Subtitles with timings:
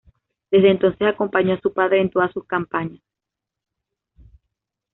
[0.49, 3.03] Desde entonces acompañó a su padre en todas sus campañas.